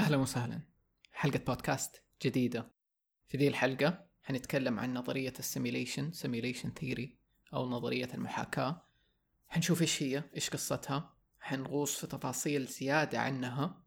[0.00, 0.60] أهلا وسهلا.
[1.12, 2.70] حلقة بودكاست جديدة.
[3.28, 7.18] في ذي الحلقة حنتكلم عن نظرية ال simulation simulation theory
[7.54, 8.86] أو نظرية المحاكاة.
[9.48, 11.14] حنشوف إيش هي إيش قصتها.
[11.40, 13.82] حنغوص في تفاصيل زيادة عنها.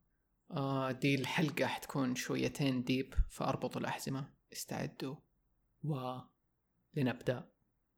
[0.52, 4.29] آه دي الحلقة حتكون شويتين deep فأربطوا الأحزمة.
[4.53, 5.15] استعدوا.
[5.83, 7.49] ولنبدأ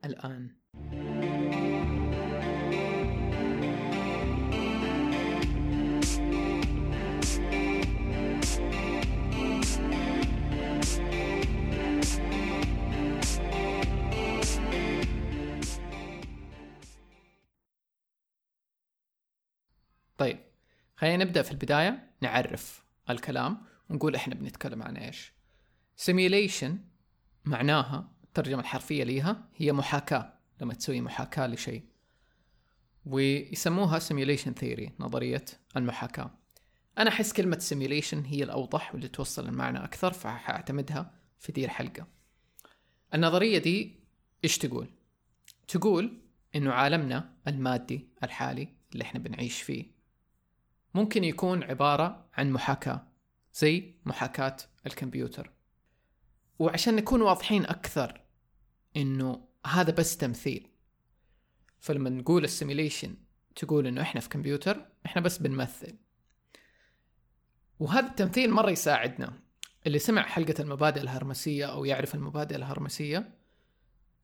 [0.06, 0.56] الآن.
[20.18, 20.40] طيب
[20.96, 23.58] خلينا نبدأ في البداية نعرف الكلام
[23.90, 25.34] ونقول إحنا بنتكلم عن إيش.
[26.06, 26.72] simulation
[27.46, 31.84] معناها الترجمة الحرفية ليها هي محاكاة لما تسوي محاكاة لشيء.
[33.06, 35.46] ويسموها simulation theory نظرية
[35.78, 36.32] المحاكاة.
[36.98, 42.08] أنا أحس كلمة simulation هي الأوضح واللي توصل المعنى أكثر فحأعتمدها في دي الحلقة.
[43.14, 44.00] النظرية دي
[44.44, 44.90] إيش تقول؟
[45.68, 46.22] تقول
[46.56, 49.95] إنه عالمنا المادي الحالي اللي إحنا بنعيش فيه
[50.96, 53.08] ممكن يكون عبارة عن محاكاة
[53.54, 54.58] زي محاكاة
[54.88, 55.52] الكمبيوتر.
[56.60, 58.22] وعشان نكون واضحين أكثر
[58.98, 60.68] إنه هذا بس تمثيل.
[61.80, 63.16] فلما نقول السيميليشن
[63.56, 65.96] تقول إنه إحنا في كمبيوتر إحنا بس بنمثل.
[67.80, 69.40] وهذا التمثيل مرة يساعدنا.
[69.88, 73.38] اللي سمع حلقة المبادئ الهرمسية أو يعرف المبادئ الهرمسية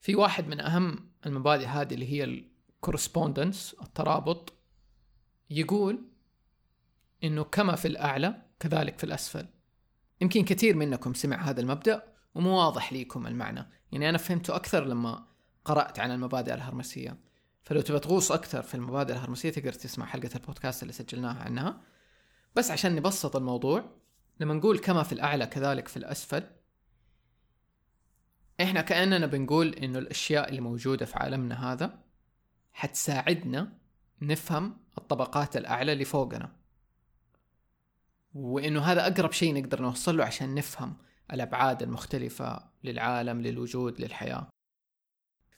[0.02, 4.54] في واحد من أهم المبادئ هذه اللي هي ال correspondence الترابط
[5.50, 6.11] يقول
[7.24, 9.48] إنه كما في الأعلى كذلك في الأسفل.
[10.22, 12.04] يمكن كثير منكم سمع هذا المبدأ
[12.36, 13.68] ومو واضح ليكم المعنى.
[13.92, 15.26] يعني أنا فهمته أكثر لما
[15.66, 17.18] قرأت عن المبادئ الهرمسية.
[17.64, 21.82] فلو تبغى تغوص أكثر في المبادئ الهرمسية تقدر تسمع حلقة البودكاست اللي سجلناها عنها.
[22.56, 23.84] بس عشان نبسط الموضوع
[24.40, 26.44] لما نقول كما في الأعلى كذلك في الأسفل
[28.62, 32.00] إحنا كأننا بنقول إنه الأشياء اللي موجودة في عالمنا هذا
[32.74, 33.74] حتساعدنا
[34.22, 36.56] نفهم الطبقات الأعلى اللي فوقنا.
[38.34, 40.98] وإنه هذا أقرب شيء نقدر نوصل له عشان نفهم
[41.34, 44.48] الأبعاد المختلفة للعالم للوجود للحياة.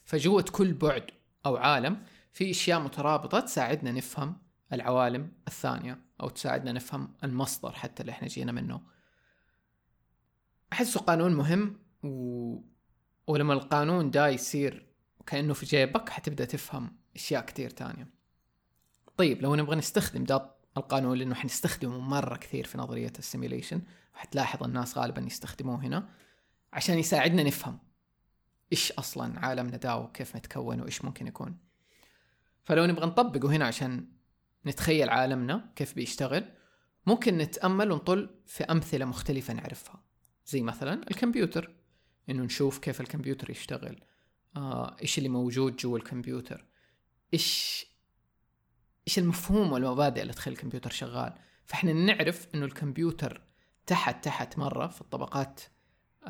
[0.04, 1.10] فجوة كل بعد
[1.46, 2.02] أو عالم
[2.32, 4.36] في أشياء مترابطة تساعدنا نفهم
[4.72, 8.80] العوالم الثانية أو تساعدنا نفهم المصدر حتى اللي إحنا جينا منه.
[10.72, 12.58] أحسه قانون مهم و...
[13.26, 14.86] ولما القانون دا يصير
[15.26, 18.08] كأنه في جيبك حتبدأ تفهم أشياء كتير تانية.
[19.16, 23.82] طيب لو نبغى نستخدم ده القانون لأنه حنستخدمه مرة كثير في نظرية السيميليشن
[24.14, 26.08] وحتلاحظ الناس غالبا يستخدموه هنا
[26.72, 27.78] عشان يساعدنا نفهم
[28.72, 31.58] إيش أصلا عالمنا دا وكيف متكون وإيش ممكن يكون.
[32.64, 34.08] فلو نبغى نطبقه هنا عشان
[34.66, 36.44] نتخيل عالمنا كيف بيشتغل
[37.06, 40.02] ممكن نتأمل ونطل في أمثلة مختلفة نعرفها.
[40.46, 41.74] زي مثلا الكمبيوتر
[42.30, 44.00] إنه نشوف كيف الكمبيوتر يشتغل.
[44.56, 46.66] آه، إيش اللي موجود جوا الكمبيوتر.
[47.34, 47.86] إيش
[49.08, 51.32] إيش المفهوم والمبادئ اللي تخلي الكمبيوتر شغال؟
[51.64, 53.40] فإحنا نعرف إنه الكمبيوتر
[53.86, 55.60] تحت تحت مرة في الطبقات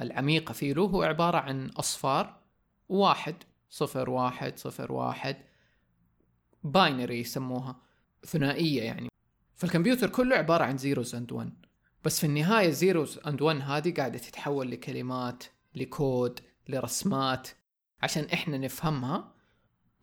[0.00, 2.40] العميقة فيه هو عبارة عن أصفار
[2.88, 3.34] واحد
[3.70, 5.36] صفر واحد صفر واحد
[6.64, 7.76] binary يسموها
[8.26, 9.08] ثنائية يعني.
[9.54, 11.52] فالكمبيوتر كله عبارة عن zeros and one
[12.04, 17.48] بس في النهاية zeros and one هذه قاعدة تتحول لكلمات لكود لرسمات
[18.02, 19.33] عشان إحنا نفهمها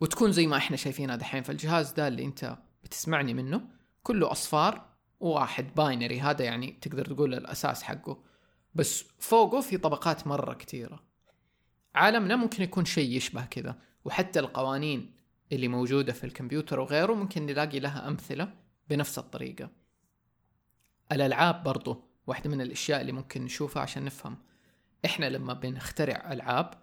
[0.02, 1.42] وتكون زي ما إحنا شايفينها دحين.
[1.42, 3.68] فالجهاز ده اللي أنت بتسمعني منه
[4.02, 4.88] كله أصفار
[5.20, 6.20] وواحد binary.
[6.20, 8.24] هذا يعني تقدر تقول الأساس حقه.
[8.74, 11.02] بس فوقه في طبقات مرة كثيرة
[11.94, 13.78] عالمنا ممكن يكون شيء يشبه كذا.
[14.04, 15.14] وحتى القوانين
[15.52, 18.54] اللي موجودة في الكمبيوتر وغيره ممكن نلاقي لها أمثلة
[18.90, 19.70] بنفس الطريقة.
[21.12, 24.38] الألعاب برضو واحدة من الأشياء اللي ممكن نشوفها عشان نفهم.
[25.04, 26.74] إحنا لما بنخترع ألعاب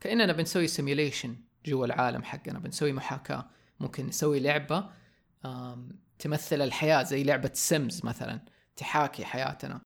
[0.00, 3.46] كأننا بنسوي simulation جوا العالم حقنا بنسوي محاكاة.
[3.80, 4.90] ممكن نسوي لعبة
[6.18, 8.40] تمثل الحياة زي لعبة Sims مثلا
[8.76, 9.80] تحاكي حياتنا.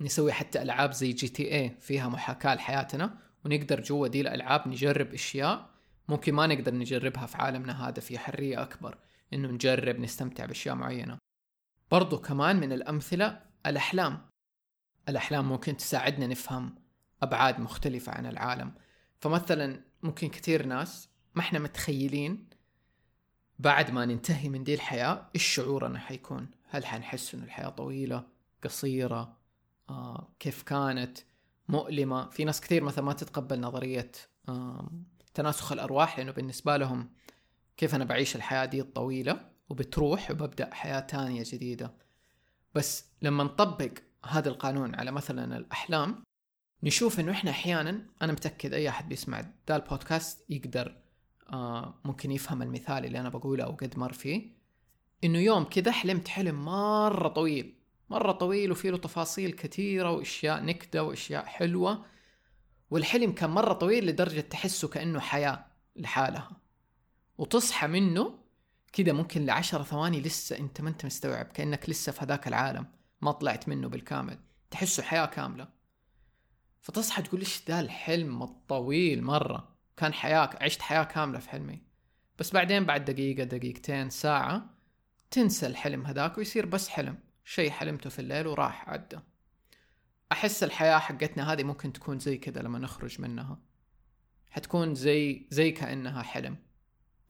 [0.00, 5.70] نسوي حتى ألعاب زي GTA فيها محاكاة لحياتنا ونقدر جوا دي الألعاب نجرب أشياء
[6.08, 8.98] ممكن ما نقدر نجربها في عالمنا هذا في حرية أكبر
[9.32, 11.18] إنه نجرب نستمتع بأشياء معينة.
[11.90, 14.26] برضو كمان من الأمثلة الأحلام.
[15.08, 16.74] الأحلام ممكن تساعدنا نفهم
[17.22, 18.74] أبعاد مختلفة عن العالم.
[19.20, 22.48] فمثلا ممكن كثير ناس ما إحنا متخيلين
[23.58, 26.48] بعد ما ننتهي من دي الحياة إيش شعورنا حيكون.
[26.68, 28.26] هل حنحس ان الحياة طويلة
[28.64, 29.36] قصيرة
[29.90, 31.18] آه، كيف كانت
[31.68, 34.12] مؤلمة؟ في ناس كثير مثلا ما تتقبل نظرية
[34.48, 34.90] آه،
[35.34, 37.10] تناسخ الأرواح لأنه بالنسبة لهم
[37.76, 41.94] كيف أنا بعيش الحياة دي الطويلة وبتروح وببدأ حياة تانية جديدة.
[42.74, 43.92] بس لما نطبق
[44.26, 46.22] هذا القانون على مثلا الأحلام
[46.82, 50.96] نشوف إنه إحنا أحيانا أنا متأكد أي أحد بيسمع ده البودكاست يقدر
[51.52, 54.60] آه ممكن يفهم المثال اللي أنا بقوله أو قد مر فيه.
[55.24, 57.74] إنه يوم كذا حلمت حلم مرة طويل
[58.10, 62.04] مرة طويل وفيه له تفاصيل كثيرة وأشياء نكده وأشياء حلوة.
[62.90, 65.66] والحلم كان مرة طويل لدرجة تحسه كأنه حياة
[65.96, 66.50] لحالها.
[67.38, 68.38] وتصحى منه
[68.92, 72.86] كذا ممكن لعشرة ثواني لسه أنت ما أنت مستوعب كأنك لسه في هذاك العالم
[73.20, 74.38] ما طلعت منه بالكامل.
[74.70, 75.79] تحسه حياة كاملة.
[76.80, 81.82] فتصحى تقول إيش ذا الحلم الطويل مرة؟ كان حياة عشت حياة كاملة في حلمي.
[82.38, 84.70] بس بعدين بعد دقيقة دقيقتين ساعة
[85.30, 87.18] تنسى الحلم هذاك ويصير بس حلم.
[87.44, 89.18] شيء حلمته في الليل وراح عدى.
[90.32, 93.58] أحس الحياة حقتنا هذه ممكن تكون زي كذا لما نخرج منها.
[94.50, 96.56] حتكون زي زي كأنها حلم.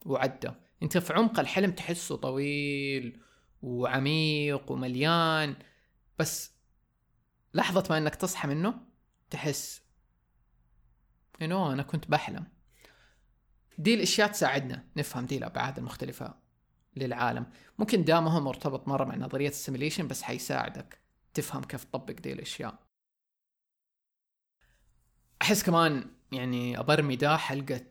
[0.05, 0.51] وعدى.
[0.83, 3.21] أنت في عمق الحلم تحسه طويل
[3.61, 5.55] وعميق ومليان.
[6.19, 6.51] بس
[7.53, 8.90] لحظة ما إنك تصحى منه
[9.31, 9.81] تحس
[11.41, 12.47] إنه أنا كنت بحلم.
[13.77, 16.35] دي الأشياء تساعدنا نفهم دي الأبعاد المختلفة
[16.95, 17.45] للعالم.
[17.79, 21.01] ممكن ده ما هو مرتبط مرة مع نظرية ال simulation بس حيساعدك
[21.33, 22.79] تفهم كيف تطبق دي الأشياء.
[25.41, 27.81] أحس كمان يعني أبرمي ده حلقة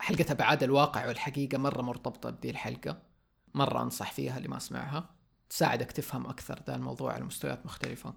[0.00, 3.02] حلقة أبعاد الواقع والحقيقة مرة مرتبطة بدي الحلقة.
[3.54, 5.14] مرة أنصح فيها اللي ما سمعها.
[5.48, 8.14] تساعدك تفهم أكثر ذا الموضوع على مستويات مختلفة.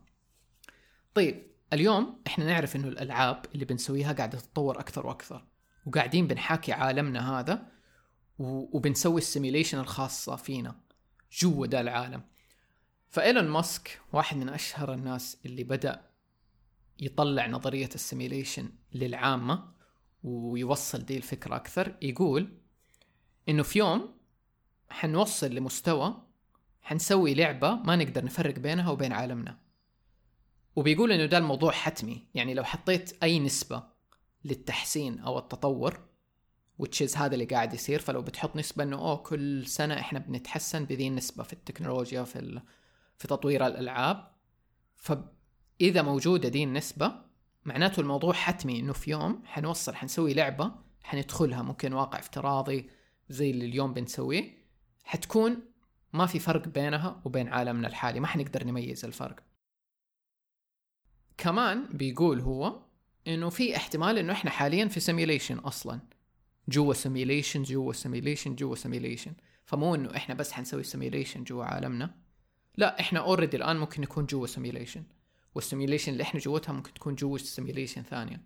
[1.14, 5.46] طيب اليوم إحنا نعرف إنه الألعاب اللي بنسويها قاعدة تتطور أكثر وأكثر
[5.86, 7.72] وقاعدين بنحاكي عالمنا هذا
[8.40, 10.76] وبنسوي ال simulation الخاصة فينا
[11.32, 12.24] جوا ده العالم.
[13.10, 16.06] فإيلون ماسك واحد من أشهر الناس اللي بدأ
[17.00, 19.74] يطلع نظرية ال simulation للعامة
[20.24, 22.58] ويوصل دي الفكرة أكثر يقول
[23.50, 24.16] إنه في يوم
[24.90, 26.22] حنوصل لمستوى
[26.82, 29.65] حنسوي لعبة ما نقدر نفرق بينها وبين عالمنا.
[30.75, 32.27] وبيقول إنه ده الموضوع حتمي.
[32.33, 33.83] يعني لو حطيت أي نسبة
[34.45, 36.00] للتحسين أو التطور
[36.77, 41.07] وتشيز هذا اللي قاعد يصير فلو بتحط نسبة إنه أوه كل سنة إحنا بنتحسن بذي
[41.07, 42.62] النسبة في التكنولوجيا في ال...
[43.18, 44.31] في تطوير الألعاب.
[44.95, 47.12] فإذا موجودة دي النسبة
[47.66, 50.72] معناته الموضوع حتمي إنه في يوم حنوصل حنسوي لعبة
[51.04, 51.62] حندخلها.
[51.62, 52.89] ممكن واقع افتراضي
[53.30, 54.66] زي اللي اليوم بنسويه.
[55.04, 55.57] حتكون
[56.13, 58.19] ما في فرق بينها وبين عالمنا الحالي.
[58.19, 59.36] ما حنقدر نميز الفرق.
[61.38, 62.82] كمان بيقول هو
[63.28, 66.00] إنه في احتمال إنه إحنا حاليا في simulation أصلا.
[66.70, 69.34] جوا simulation جوا simulation جوا simulation
[69.66, 72.16] فمو إنه إحنا بس حنسوي simulation جوا عالمنا.
[72.78, 75.04] لا إحنا already الآن ممكن نكون جوا simulation
[75.56, 78.42] وال simulation اللي إحنا جوتها ممكن تكون جوا simulation ثانية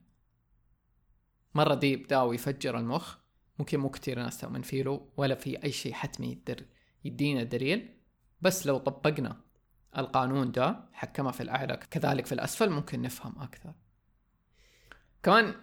[1.56, 3.16] مرة دي بداوا يفجر المخ.
[3.60, 6.66] ممكن مو كثير ناس تؤمن فيه ولا في أي شيء حتمي يقدر
[7.06, 7.90] يدينا دليل.
[8.42, 9.42] بس لو طبقنا
[9.98, 13.74] القانون ده حق كما في الأعلى كذلك في الأسفل ممكن نفهم أكثر.
[15.24, 15.56] كمان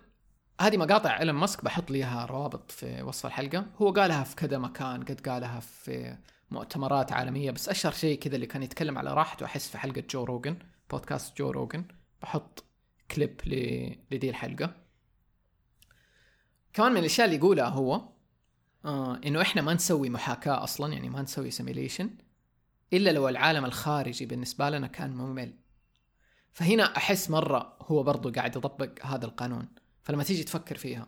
[0.61, 3.67] هذه مقاطع إيلون ماسك بحط ليها روابط في وصف الحلقة.
[3.83, 6.17] هو قالها في كذا مكان قد قالها في
[6.51, 10.25] مؤتمرات عالمية بس أشهر شيء كذا اللي كان يتكلم على راحته أحس في حلقة جو
[10.25, 10.57] روجن
[10.91, 11.85] بودكاست جو روجن
[12.23, 12.65] بحط
[13.11, 13.41] كليب
[14.11, 14.75] لدي الحلقة.
[16.73, 18.09] كمان من الأشياء اللي يقولها هو
[18.85, 22.11] آه إنه إحنا ما نسوي محاكاة أصلا يعني ما نسوي simulation
[22.93, 25.55] إلا لو العالم الخارجي بالنسبة لنا كان ممل.
[26.53, 29.69] فهنا أحس مرة هو برضو قاعد يطبق هذا القانون.
[30.03, 31.07] فلما تيجي تفكر فيها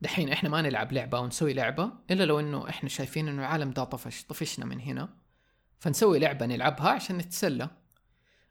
[0.00, 3.70] دحين إحنا ما نلعب لعبة أو نسوي لعبة إلا لو إنه إحنا شايفين إنه العالم
[3.70, 5.08] ده طفش طفشنا من هنا.
[5.78, 7.70] فنسوي لعبة نلعبها عشان نتسلى.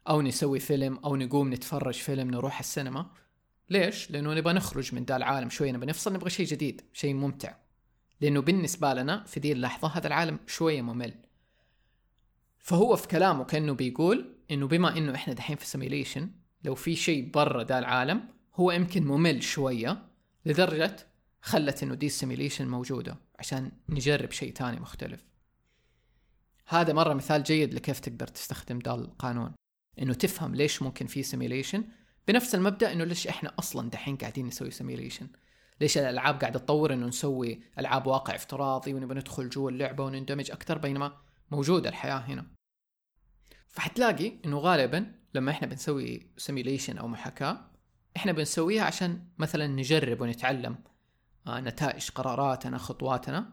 [0.08, 3.10] أو نسوي فيلم أو نقوم نتفرج فيلم نروح السينما.
[3.70, 7.54] ليش؟ لأنه نبغى نخرج من ذا العالم شوي نبغى نفصل نبغى شيء جديد شيء ممتع.
[8.20, 11.14] لأنه بالنسبة لنا في دي اللحظة هذا العالم شوية ممل.
[12.60, 16.30] فهو في كلامه كأنه بيقول إنه بما إنه إحنا دحين في simulation
[16.64, 20.06] لو في شيء برا ذا العالم هو يمكن ممل شوية
[20.46, 20.96] لدرجة
[21.40, 25.24] خلت إنه دي ال simulation موجودة عشان نجرب شيء تاني مختلف.
[26.66, 29.52] هذا مرة مثال جيد لكيف تقدر تستخدم ذا القانون
[30.02, 31.84] إنه تفهم ليش ممكن في simulation
[32.28, 35.28] بنفس المبدأ إنه ليش إحنا أصلا دحين قاعدين نسوي simulation
[35.80, 40.78] ليش الألعاب قاعدة تطور إنه نسوي ألعاب واقع افتراضي ونبغى ندخل جوا اللعبة ونندمج أكثر؟
[40.78, 41.16] بينما
[41.50, 42.46] موجودة الحياة هنا.
[43.68, 47.70] فحتلاقي إنه غالبا لما إحنا بنسوي simulation أو محاكاة
[48.16, 50.76] إحنا بنسويها عشان مثلا نجرب ونتعلم
[51.46, 53.52] آه، نتائج قراراتنا خطواتنا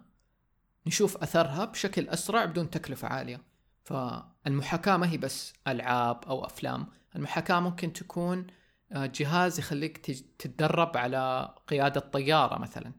[0.88, 3.42] نشوف أثرها بشكل أسرع بدون تكلفة عالية.
[3.84, 8.48] فالمحاكاة ما هي بس ألعاب أو أفلام المحاكاة ممكن تكون
[8.92, 9.98] آه، جهاز يخليك
[10.40, 12.92] تتدرب على قيادة طيارة مثلا.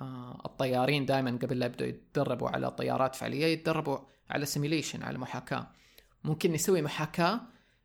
[0.00, 3.98] آه، الطيارين دائما قبل لا يبدأوا يتدربوا على طيارات فعلية يتدربوا
[4.30, 5.70] على سيميليشن على محاكاة.
[6.24, 7.40] ممكن نسوي محاكاة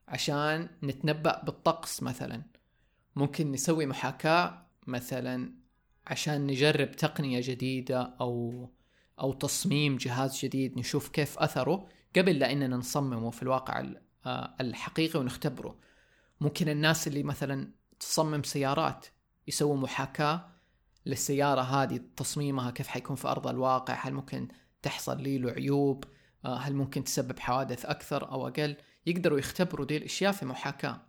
[0.07, 2.43] عشان نتنبأ بالطقس مثلا.
[3.15, 5.53] ممكن نسوي محاكاة مثلا
[6.07, 8.69] عشان نجرب تقنية جديدة أو
[9.19, 13.85] أو تصميم جهاز جديد نشوف كيف أثره قبل لأننا نصممه في الواقع
[14.25, 15.79] آه، الحقيقي ونختبره.
[16.41, 19.05] ممكن الناس اللي مثلا تصمم سيارات
[19.47, 20.49] يسووا محاكاة
[21.05, 24.47] للسيارة هذه تصميمها كيف حيكون في أرض الواقع هل ممكن
[24.81, 26.03] تحصل لي له عيوب؟
[26.55, 28.75] هل ممكن تسبب حوادث أكثر أو أقل؟
[29.05, 31.01] يقدروا يختبروا دي الأشياء في محاكاة.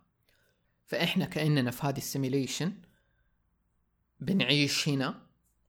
[0.85, 2.73] فإحنا كأننا في هذه ال simulation
[4.19, 5.21] بنعيش هنا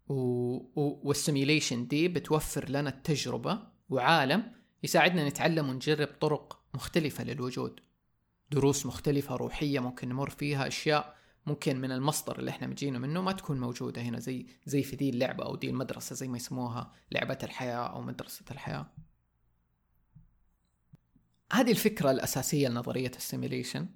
[0.09, 0.15] و...
[0.55, 1.01] و...
[1.05, 3.59] وال simulation دي بتوفر لنا التجربة
[3.89, 7.81] وعالم يساعدنا نتعلم ونجرب طرق مختلفة للوجود.
[8.51, 13.33] دروس مختلفة روحية ممكن نمر فيها أشياء ممكن من المصدر اللي إحنا مجينا منه ما
[13.33, 17.39] تكون موجودة هنا زي زي في دي اللعبة أو دي المدرسة زي ما يسموها لعبة
[17.43, 18.87] الحياة أو مدرسة الحياة.
[21.53, 23.89] هذه الفكرة الأساسية لنظرية السيميليشن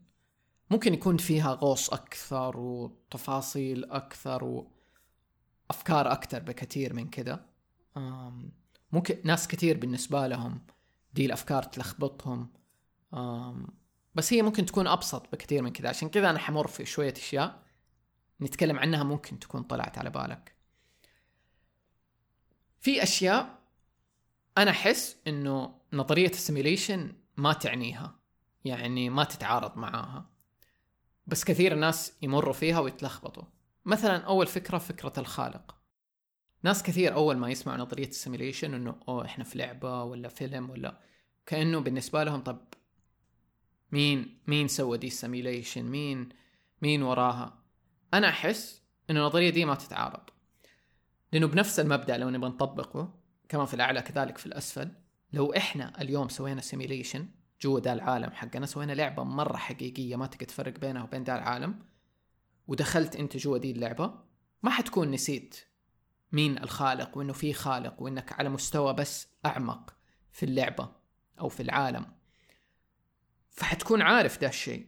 [0.71, 7.47] ممكن يكون فيها غوص أكثر وتفاصيل أكثر وأفكار أكثر بكثير من كده
[8.93, 10.61] ممكن ناس كثير بالنسبة لهم
[11.13, 12.53] دي الأفكار تلخبطهم.
[14.15, 15.89] بس هي ممكن تكون أبسط بكثير من كذا.
[15.89, 17.63] عشان كذا أنا حمر في شوية أشياء
[18.41, 20.55] نتكلم عنها ممكن تكون طلعت على بالك.
[22.81, 23.59] في أشياء
[24.59, 28.19] أنا أحس إنه نظرية ال simulation ما تنفيها.
[28.65, 30.31] يعني ما تتعارض معاها.
[31.27, 33.45] بس كثير الناس يمروا فيها ويتلخبطوا.
[33.85, 35.77] مثلا أول فكرة فكرة الخالق.
[36.63, 40.71] ناس كثير أول ما يسمعوا نظرية ال simulation إنه أوه إحنا في لعبة ولا فيلم
[40.71, 41.01] ولا
[41.47, 42.65] كأنه بالنسبة لهم طب
[43.93, 46.29] مين مين سوى دي ال simulation مين
[46.83, 47.63] مين وراها؟
[48.15, 50.31] أنا أحس إنه النظرية دي ما تتعارض.
[51.33, 53.15] لأنه بنفس المبدأ لو نبغى نطبقه
[53.49, 54.91] كما في الأعلى كذلك في الأسفل
[55.35, 57.29] لو إحنا اليوم سوينا simulation
[57.61, 61.79] جوا ذا العالم حقنا سوينا لعبة مرة حقيقية ما تقدر تفرق بينها وبين ذا العالم
[62.67, 64.15] ودخلت أنت جوا دي اللعبة
[64.63, 65.57] ما حتكون نسيت
[66.33, 69.97] مين الخالق وإنه في خالق وإنك على مستوى بس أعمق
[70.33, 70.93] في اللعبة
[71.41, 72.07] أو في العالم.
[73.51, 74.87] فحتكون عارف ده الشيء.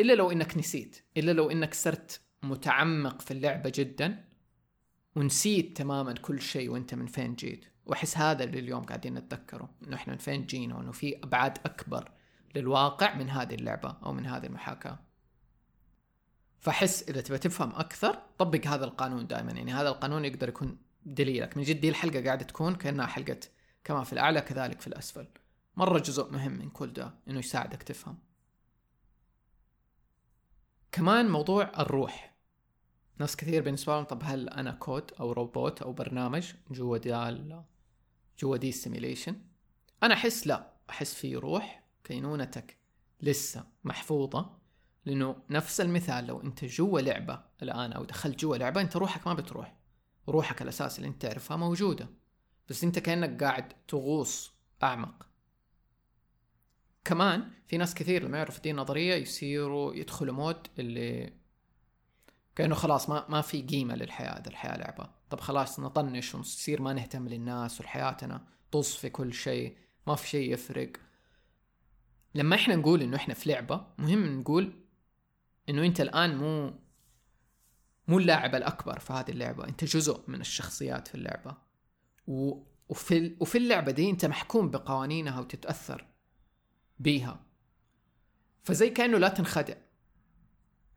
[0.00, 4.24] إلا لو إنك نسيت إلا لو إنك صرت متعمق في اللعبة جدا
[5.16, 7.64] ونسيت تماما كل شيء وأنت من فين جيت.
[7.88, 12.10] وأحس هذا اللي اليوم قاعدين نتذكره إنه إحنا من فين جينا وإنه في أبعاد أكبر
[12.54, 14.98] للواقع من هذه اللعبة أو من هذه المحاكاة.
[16.60, 21.56] فحس إذا تبغى تفهم أكثر طبق هذا القانون دائما يعني هذا القانون يقدر يكون دليلك.
[21.56, 23.40] من جد دي الحلقة قاعدة تكون كأنها حلقة
[23.84, 25.26] كما في الأعلى كذلك في الأسفل.
[25.76, 28.18] مرة جزء مهم من كل ده إنه يساعدك تفهم.
[30.92, 32.34] كمان موضوع الروح.
[33.18, 37.14] ناس كثير بالنسبة لهم طب هل أنا كود أو روبوت أو برنامج جوا دي
[38.38, 39.36] جوا دي ال simulation
[40.02, 42.78] أنا أحس لا أحس في روح كينونتك
[43.20, 44.58] لسه محفوظة
[45.04, 49.34] لأنه نفس المثال لو أنت جوا لعبة الآن أو دخلت جوا لعبة أنت روحك ما
[49.34, 49.76] بتروح.
[50.28, 52.08] روحك الأساس اللي أنت تعرفها موجودة.
[52.68, 54.52] بس أنت كأنك قاعد تغوص
[54.82, 55.26] أعمق.
[57.04, 61.32] كمان في ناس كثير لما يعرفوا دي النظرية يصيروا يدخلوا مود اللي
[62.58, 65.10] كأنه خلاص ما ما في قيمة للحياة إذا الحياة لعبة.
[65.30, 70.52] طب خلاص نطنش ونصير ما نهتم للناس وحياتنا طز في كل شيء ما في شيء
[70.52, 70.92] يفرق.
[72.34, 74.72] لما إحنا نقول إنه إحنا في لعبة مهم نقول
[75.68, 76.74] إنه أنت الآن مو
[78.08, 79.64] مو اللاعب الأكبر في هذه اللعبة.
[79.64, 81.56] أنت جزء من الشخصيات في اللعبة.
[82.26, 82.62] و...
[82.88, 86.06] وفي وفي اللعبة دي أنت محكوم بقوانينها وتتأثر
[86.98, 87.40] بيها.
[88.64, 89.74] فزي كأنه لا تنخدع.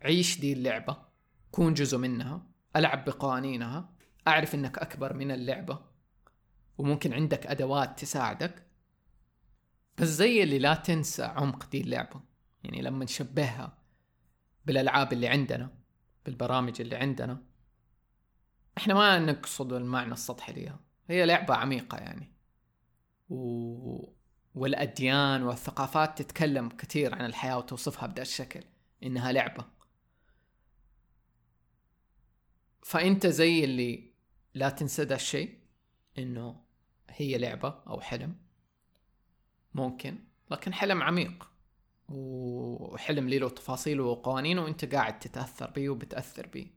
[0.02, 1.11] عيش دي اللعبة.
[1.52, 2.44] كون جزء منها
[2.76, 3.90] ألعب بقوانينها
[4.28, 5.80] أعرف إنك أكبر من اللعبة
[6.78, 8.68] وممكن عندك أدوات تساعدك.
[9.98, 12.22] بس زي اللي لا تنسى عمق دي اللعبة.
[12.64, 13.78] يعني لما نشبهها
[14.66, 15.70] بالألعاب اللي عندنا
[16.26, 17.44] بالبرامج اللي عندنا
[18.78, 20.80] إحنا ما نقصد المعنى السطحي ليها.
[21.08, 22.34] هي لعبة عميقة يعني.
[23.30, 24.22] و...
[24.56, 28.64] والأديان والثقافات تتكلم كثير عن الحياة وتوصفها بهذا الشكل
[29.04, 29.66] إنها لعبة.
[32.84, 34.12] فأنت زي اللي
[34.54, 35.60] لا تنسى ذا الشيء
[36.18, 36.64] إنه
[37.10, 38.36] هي لعبة أو حلم.
[39.74, 40.20] ممكن
[40.52, 41.52] لكن حلم عميق.
[42.10, 46.68] وحلم له تفاصيله وقوانينه وأنت قاعد تتأثر بيه وبتأثر بيه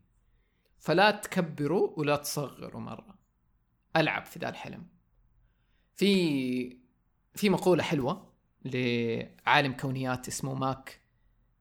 [0.79, 3.19] فلا تكبروا ولا تصغروا مرة.
[3.97, 4.87] ألعب في ذا الحلم.
[5.95, 6.85] في
[7.35, 8.33] في مقولة حلوة
[8.65, 11.01] لعالم كونيات اسمه ماك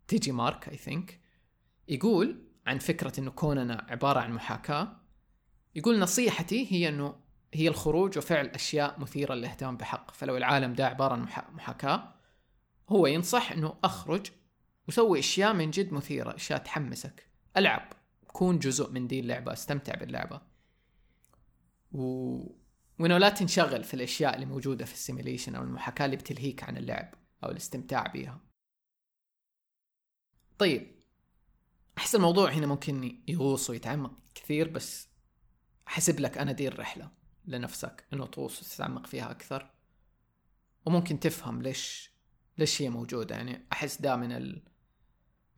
[0.07, 1.19] تيجي مارك اي ثينك
[1.87, 4.95] يقول عن فكرة إنه كوننا عبارة عن محاكاة
[5.75, 7.15] يقول نصيحتي هي إنه
[7.53, 10.11] هي الخروج وفعل أشياء مثيرة للاهتمام بحق.
[10.11, 11.21] فلو العالم ده عبارة عن
[11.53, 12.13] محاكاة
[12.89, 14.31] هو ينصح إنه أخرج
[14.87, 17.29] وسوي أشياء من جد مثيرة أشياء تحمسك.
[17.57, 17.93] ألعب
[18.27, 20.41] كون جزء من دي اللعبة استمتع باللعبة.
[21.91, 22.03] و...
[22.99, 27.13] وإنه لا تنشغل في الأشياء اللي موجودة في السيميليشن أو المحاكاة اللي بتلهيك عن اللعب
[27.43, 28.39] أو الاستمتاع بيها.
[30.57, 30.92] طيب
[31.97, 35.07] أحس الموضوع هنا ممكن يغوص ويتعمق كثير بس
[35.85, 37.11] حسب لك أنا دي الرحلة
[37.45, 39.71] لنفسك إنه تغوص وتتعمق فيها أكثر.
[40.85, 42.13] وممكن تفهم ليش
[42.57, 43.35] ليش هي موجودة.
[43.35, 44.63] يعني أحس ده من ال...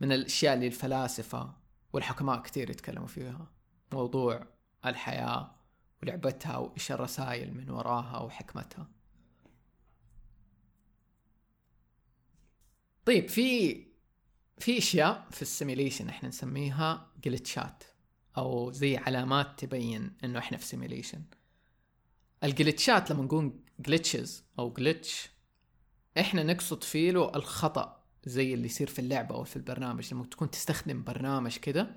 [0.02, 1.54] من الأشياء اللي الفلاسفة
[1.94, 3.52] والحكماء كثير يتكلموا فيها.
[3.94, 4.48] موضوع
[4.86, 5.56] الحياة
[6.04, 8.88] ولعبتها وإيش الرسائل من وراها وحكمتها.
[13.06, 13.95] طيب في
[14.58, 17.84] في أشياء في ال simulation إحنا نسميها glitch ات
[18.38, 21.24] أو زي علامات تبين إنه إحنا في simulation
[22.44, 25.30] ال glitch ات لما نقول glitches أو glitch
[26.20, 30.14] إحنا نقصد فيه له الخطأ زي اللي يصير في اللعبة أو في البرنامج.
[30.14, 31.96] لما تكون تستخدم برنامج كده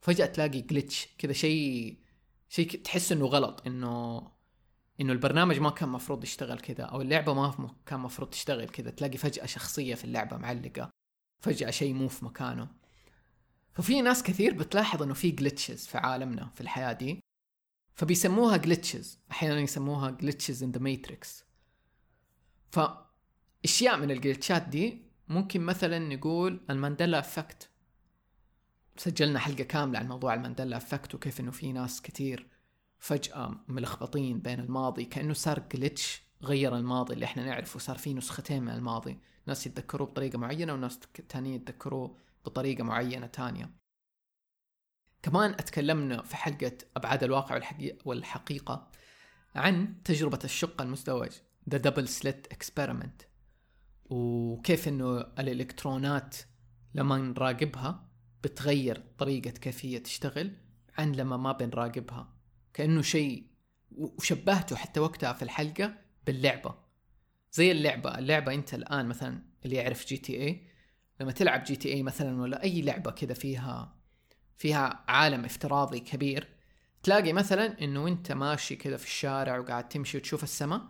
[0.00, 1.98] فجأة تلاقي glitch كذا شيء
[2.48, 4.22] شيء تحس إنه غلط إنه
[5.00, 9.18] إنه البرنامج ما كان مفروض يشتغل كذا أو اللعبة ما كان مفروض تشتغل كذا تلاقي
[9.18, 10.90] فجأة شخصية في اللعبة معلقة.
[11.40, 12.68] فجأة شيء مو في مكانه.
[13.72, 17.20] ففي ناس كثير بتلاحظ إنه في glitches في عالمنا في الحياة دي.
[17.98, 21.44] فبيسموها glitches أحيانا يسموها glitches in the matrix
[22.70, 27.68] فأشياء من ال glitch ات دي ممكن مثلا نقول ال Mandela effect
[28.96, 32.46] سجلنا حلقة كاملة عن موضوع ال Mandela effect وكيف إنه في ناس كثير
[32.98, 38.62] فجأة ملخبطين بين الماضي كأنه صار glitch غير الماضي اللي إحنا نعرفه صار في نسختين
[38.62, 39.18] من الماضي.
[39.46, 43.70] ناس يتذكروه بطريقة معينة وناس تانيين يتذكروه بطريقة معينة تانية.
[45.22, 47.60] كمان أتكلمنا في حلقة أبعاد الواقع
[48.04, 48.90] والحقيقة
[49.54, 51.30] عن تجربة الشق المزدوج
[51.70, 53.24] The Double Slit Experiment.
[54.10, 56.36] وكيف إنه الإلكترونات
[56.94, 58.08] لما نراقبها
[58.44, 60.56] بتغير طريقة كيفية تشتغل
[60.98, 62.34] عن لما ما بنراقبها.
[62.74, 63.46] كأنه شيء
[63.90, 65.94] وشبهته حتى وقتها في الحلقة
[66.28, 66.74] باللعبة.
[67.52, 70.66] زي اللعبة اللعبة أنت الآن مثلا اللي يعرف GTA
[71.20, 73.96] لما تلعب GTA مثلا ولا أي لعبة كذا فيها
[74.56, 76.48] فيها عالم افتراضي كبير
[77.02, 80.82] تلاقي مثلا إنه أنت ماشي كذا في الشارع وقاعد تمشي وتشوف السماء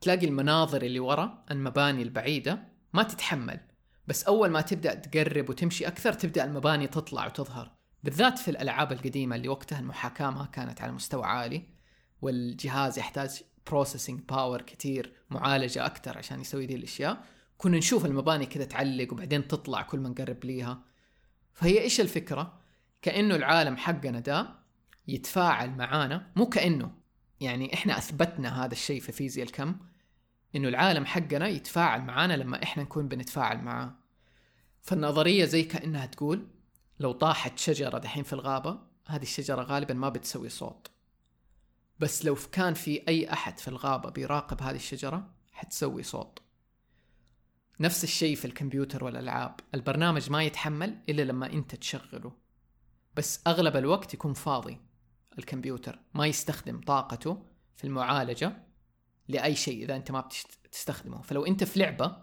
[0.00, 3.60] تلاقي المناظر اللي ورا المباني البعيدة ما تتحمل.
[4.06, 7.72] بس أول ما تبدأ تقرب وتمشي أكثر تبدأ المباني تطلع وتظهر.
[8.02, 11.62] بالذات في الألعاب القديمة اللي وقتها المحاكاة ما كانت على مستوى عالي
[12.22, 17.24] والجهاز يحتاج processing power كتير معالجة أكثر عشان يسوي دي الأشياء.
[17.58, 20.82] كنا نشوف المباني كذا تعلق وبعدين تطلع كل ما نقرب ليها.
[21.52, 22.60] فهي إيش الفكرة؟
[23.02, 24.48] كأنه العالم حقنا ده
[25.08, 26.92] يتفاعل معانا مو كأنه.
[27.40, 29.76] يعني إحنا أثبتنا هذا الشيء في فيزياء الكم
[30.56, 33.94] إنه العالم حقنا يتفاعل معانا لما إحنا نكون بنتفاعل معاه.
[34.82, 36.46] فالنظرية زي كأنها تقول
[37.00, 40.90] لو طاحت شجرة دحين في الغابة هذه الشجرة غالبا ما بتسوي صوت.
[41.98, 46.38] بس لو كان في أي أحد في الغابة بيراقب هذه الشجرة حتسوي صوت.
[47.80, 49.60] نفس الشيء في الكمبيوتر والألعاب.
[49.74, 52.32] البرنامج ما يتحمل إلا لما أنت تشغله.
[53.16, 54.80] بس أغلب الوقت يكون فاضي.
[55.38, 57.42] الكمبيوتر ما يستخدم طاقته
[57.76, 58.62] في المعالجة
[59.28, 60.28] لأي شيء إذا أنت ما
[60.64, 62.16] بتستخدمه فلو أنت في لعبة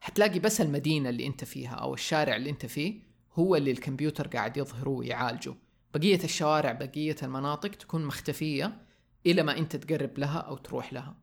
[0.00, 4.56] حتلاقي بس المدينة اللي أنت فيها أو الشارع اللي أنت فيه هو اللي الكمبيوتر قاعد
[4.56, 5.54] يظهره ويعالجه.
[5.94, 8.81] بقية الشوارع بقية المناطق تكون مختفية
[9.26, 11.16] إلى ما أنت تقرب لها أو تروح لها.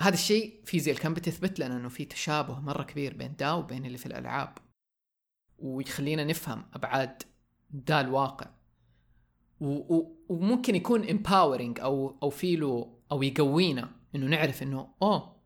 [0.00, 3.98] هذا الشيء فيزياء الكم بتثبت لنا أنه في تشابه مرة كبير بين دا وبين اللي
[3.98, 4.58] في الألعاب.
[5.58, 7.22] ويخلينا نفهم أبعاد
[7.70, 8.50] دا الواقع.
[9.60, 15.36] و- و- وممكن يكون empowering أو أو في له أو يقوينا إنه نعرف إنه أوه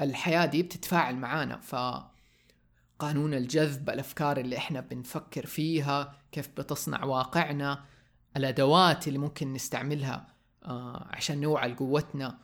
[0.00, 1.60] الحياة دي بتتفاعل معانا.
[1.60, 1.74] ف
[2.98, 7.84] قانون الجذب الأفكار اللي إحنا بنفكر فيها كيف بتصنع واقعنا
[8.36, 10.33] الأدوات اللي ممكن نستعملها
[10.66, 12.38] آه عشان نوعى لقوتنا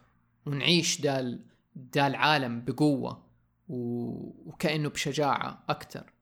[0.46, 1.38] ونعيش دا
[1.74, 3.26] دا العالم بقوة
[3.68, 6.12] وكأنه بشجاعة أكتر.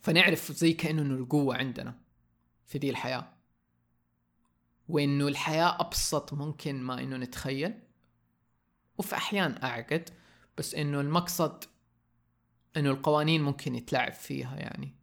[0.00, 1.94] فنعرف زي كأنه إنه القوة عندنا
[2.66, 3.32] في دي الحياة.
[4.88, 7.74] وإنه الحياة أبسط ممكن ما إنه نتخيل.
[8.98, 10.10] وفي أحيان أعقد
[10.58, 11.64] بس إنه المقصد
[12.76, 14.94] إنه القوانين ممكن يتلعب فيها يعني.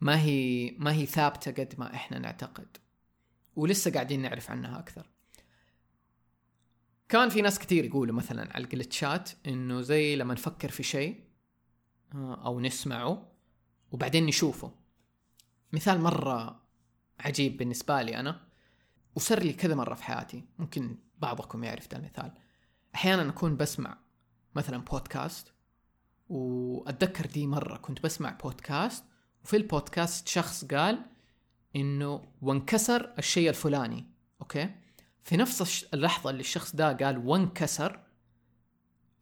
[0.00, 2.76] ما هي ما هي ثابتة قد ما إحنا نعتقد.
[3.58, 5.06] ولسه قاعدين نعرف عنها أكثر.
[7.08, 11.24] كان في ناس كثير يقولوا مثلا على الجلتشات إنه زي لما نفكر في شيء
[12.14, 13.32] آه، أو نسمعه
[13.90, 14.72] وبعدين نشوفه.
[15.72, 16.62] مثال مرة
[17.20, 18.40] عجيب بالنسبة لي أنا
[19.14, 22.32] وصار لي كذا مرة في حياتي ممكن بعضكم يعرف ده المثال.
[22.94, 23.98] أحيانا أكون بسمع
[24.54, 25.52] مثلا بودكاست
[26.28, 29.04] وأتذكر دي مرة كنت بسمع بودكاست
[29.44, 31.17] وفي البودكاست شخص قال
[31.78, 34.04] إنه وانكسر الشيء الفلاني
[34.40, 34.70] أوكي؟
[35.22, 38.00] في نفس اللحظة اللي الشخص ده قال وانكسر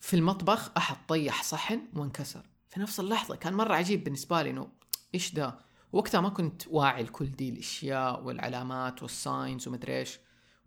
[0.00, 2.46] في المطبخ أحد طيح صحن وانكسر.
[2.68, 4.68] في نفس اللحظة كان مرة عجيب بالنسبة لي إنه
[5.14, 5.58] إيش ده؟
[5.92, 10.18] وقتها ما كنت واعي لكل دي الأشياء والعلامات وال signs ومدري إيش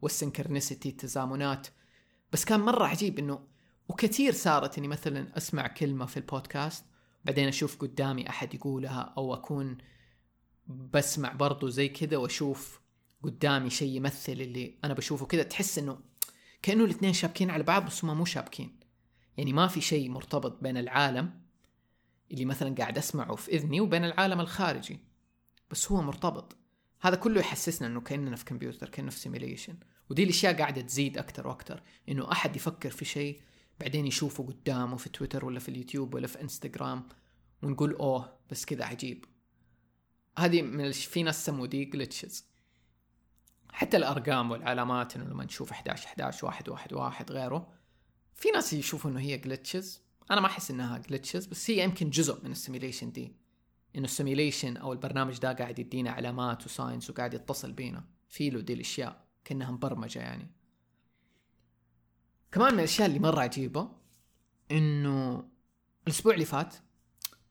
[0.02, 1.67] وال synchronicity التزامنات.
[2.32, 3.39] بس كان مرة عجيب إنه
[3.89, 6.86] وكثير صارت إني مثلا أسمع كلمة في البودكاست
[7.25, 9.78] بعدين أشوف قدامي أحد يقولها أو أكون
[10.69, 12.79] بسمع برضو زي كذا وأشوف
[13.23, 15.99] قدامي شيء يمثل اللي أنا بشوفه كذا تحس إنه
[16.62, 18.79] كأنه الاثنين شابكين على بعض بس هم مو شابكين.
[19.38, 21.41] يعني ما في شيء مرتبط بين العالم
[22.32, 24.99] اللي مثلا قاعد أسمعه في إذني وبين العالم الخارجي
[25.71, 26.55] بس هو مرتبط.
[27.01, 29.75] هذا كله يحسسنا إنه كأننا في كمبيوتر كانه في simulation
[30.10, 33.41] ودي الأشياء قاعدة تزيد أكثر وأكثر إنه أحد يفكر في شيء
[33.79, 37.08] بعدين يشوفه قدامه في تويتر ولا في اليوتيوب ولا في إنستغرام
[37.63, 39.25] ونقول أوه بس كذا عجيب.
[40.38, 42.45] هذه من في ناس سموا دي glitches
[43.72, 47.74] حتى الأرقام والعلامات إنه لما نشوف 11 11 1 1 1 غيره
[48.36, 52.44] في ناس يشوفوا إنه هي glitches أنا ما أحس إنها glitches بس هي يمكن جزء
[52.44, 53.36] من ال simulation دي.
[53.96, 58.04] إنه ال simulation أو البرنامج ده قاعد يدينا علامات و signs وقاعد يتصل بينا.
[58.30, 60.52] في له دي الأشياء كأنها مبرمجة يعني.
[62.52, 63.92] كمان من الأشياء اللي مرة عجيبة
[64.72, 65.50] إنه
[66.08, 66.76] الأسبوع اللي فات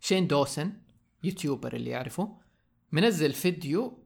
[0.01, 0.73] شين دوسن
[1.25, 2.39] YouTuber اللي يعرفه
[2.93, 3.99] منزل فيديو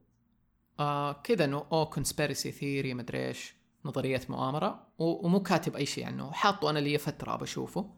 [0.81, 4.87] آه كذا إنه أو conspiracy theory مدري إيش نظريه مؤامرة.
[4.99, 7.95] ومو كاتب أي شيء عنه حاطه أنا لي فترة بشوفه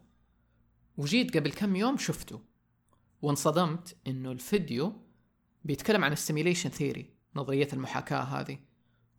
[0.96, 2.40] وجيت قبل كم يوم شفته.
[3.22, 4.92] وانصدمت إنه الفيديو
[5.64, 8.58] بيتكلم عن ال simulation theory نظرية المحاكاة هذه.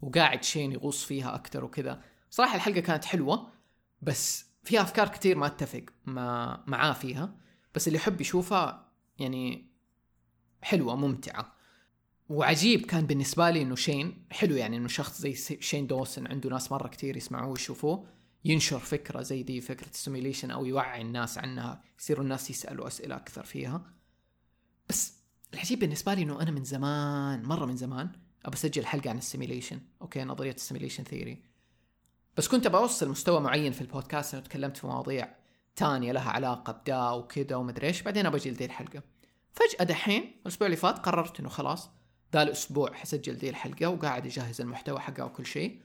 [0.01, 2.01] وقاعد شين يغوص فيها أكثر وكذا.
[2.30, 3.51] صراحة الحلقة كانت حلوة
[4.01, 7.36] بس فيها أفكار كثير ما أتفق مع معاه فيها.
[7.75, 9.71] بس اللي يحب يشوفها يعني
[10.62, 11.55] حلوة ممتعة.
[12.29, 16.71] وعجيب كان بالنسبة لي إنه شين حلو يعني إنه شخص زي شين دوسن عنده ناس
[16.71, 18.07] مرة كثير يسمعوه ويشوفوه
[18.45, 23.15] ينشر فكرة زي دي فكرة ال simulation أو يوعي الناس عنها يصيروا الناس يسألوا أسئلة
[23.15, 23.93] أكثر فيها.
[24.89, 25.13] بس
[25.53, 28.09] العجيب بالنسبة لي إنه أنا من زمان مرة من زمان
[28.45, 31.43] أبى أسجل حلقة عن ال simulation أوكي نظرية ال simulation theory
[32.38, 35.35] بس كنت أبى أوصل مستوى معين في البودكاست إنه تكلمت في مواضيع
[35.75, 39.03] تانية لها علاقة بدا وكذا ومدري إيش بعدين أبى أجي لدي الحلقة.
[39.51, 41.89] فجأة دحين الأسبوع اللي فات قررت إنه خلاص
[42.36, 45.82] ذا الأسبوع حسجل دي الحلقة وقاعد اجهز المحتوى حقها وكل شيء.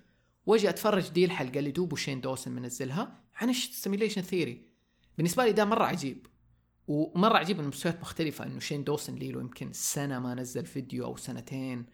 [0.47, 4.67] وأجي أتفرج دي الحلقة اللي دوب شين دوسن منزلها عن ال simulation theory
[5.17, 6.27] بالنسبة لي ده مرة عجيب.
[6.89, 11.05] ومرة عجيب من مستويات مختلفة إنه شين دوسن لي له يمكن سنة ما نزل فيديو
[11.05, 11.87] أو سنتين.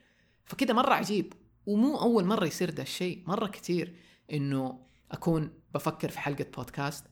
[0.44, 1.32] فكده مرة عجيب.
[1.66, 3.22] ومو أول مرة يصير ده الشيء.
[3.26, 3.96] مرة كثير
[4.32, 7.04] إنه أكون بفكر في حلقة بودكاست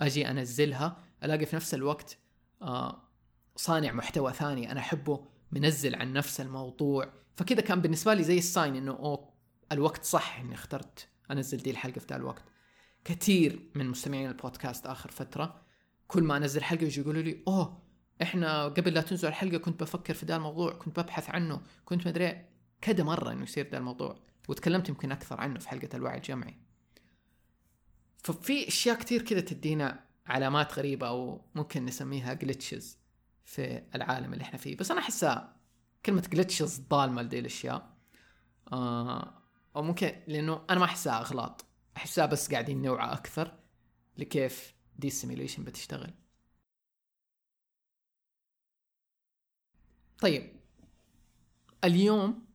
[0.00, 2.18] أجي أنزلها ألاقي في نفس الوقت
[2.62, 3.02] آه
[3.56, 5.29] صانع محتوى ثاني أنا أحبه.
[5.52, 7.12] منزل عن نفس الموضوع.
[7.36, 9.30] فكذا كان بالنسبة لي زي ال sign إنه أوه
[9.72, 12.44] الوقت صح إني اخترت أنزل دي الحلقة في ذا الوقت.
[13.04, 15.62] كثير من مستمعين البودكاست آخر فترة
[16.06, 17.82] كل ما أنزل حلقة يجي يقولوا لي أوه
[18.22, 22.46] إحنا قبل لا تنزل الحلقة كنت بفكر في ذا الموضوع كنت ببحث عنه كنت مدري
[22.80, 24.18] كذا مرة إنه يصير ذا الموضوع.
[24.48, 26.56] وتكلمت يمكن أكثر عنه في حلقة الوعي الجمعي.
[28.18, 32.98] ففي أشياء كثير كذا تدينا علامات غريبة أو ممكن نسميها glitches
[33.44, 34.76] في العالم اللي إحنا فيه.
[34.76, 35.56] بس أنا أحسها
[36.06, 37.96] كلمة glitches ظالمه لدي الأشياء.
[38.72, 39.34] آه
[39.76, 41.66] أو ممكن لأنه أنا ما أحسها أغلاط.
[41.96, 43.58] أحسها بس قاعدين نوعى أكثر
[44.18, 46.14] لكيف دي ال simulation بتشتغل.
[50.18, 50.60] طيب.
[51.84, 52.46] اليوم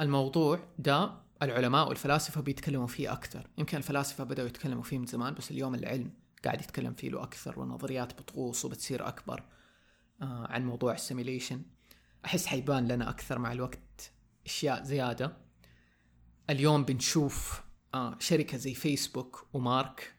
[0.00, 3.50] الموضوع ده العلماء والفلاسفة بيتكلموا فيه أكثر.
[3.58, 7.60] يمكن الفلاسفة بدأوا يتكلموا فيه من زمان بس اليوم العلم قاعد يتكلم فيه له أكثر
[7.60, 9.38] والنظريات بتغوص وبتصير أكبر.
[9.40, 9.44] آه
[10.22, 11.62] عن موضوع ال simulation
[12.24, 14.12] أحس حيبان لنا أكثر مع الوقت
[14.46, 15.36] أشياء زيادة.
[16.50, 17.62] اليوم بنشوف
[17.94, 20.14] آه شركة زي فيسبوك ومارك